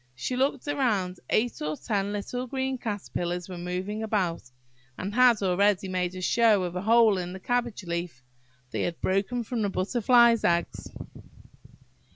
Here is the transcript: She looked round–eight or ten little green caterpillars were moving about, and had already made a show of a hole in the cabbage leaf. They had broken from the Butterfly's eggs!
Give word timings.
She 0.15 0.35
looked 0.35 0.65
round–eight 0.65 1.61
or 1.61 1.77
ten 1.77 2.11
little 2.11 2.47
green 2.47 2.79
caterpillars 2.79 3.47
were 3.47 3.59
moving 3.59 4.01
about, 4.01 4.49
and 4.97 5.13
had 5.13 5.43
already 5.43 5.87
made 5.89 6.15
a 6.15 6.21
show 6.21 6.63
of 6.63 6.75
a 6.75 6.81
hole 6.81 7.19
in 7.19 7.33
the 7.33 7.39
cabbage 7.39 7.83
leaf. 7.83 8.23
They 8.71 8.81
had 8.81 8.99
broken 8.99 9.43
from 9.43 9.61
the 9.61 9.69
Butterfly's 9.69 10.43
eggs! 10.43 10.87